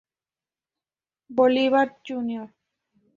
[1.37, 2.49] Bolívar, Jr.